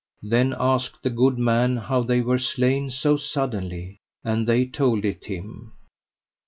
[0.23, 5.25] Then asked the good man how they were slain so suddenly, and they told it
[5.25, 5.73] him.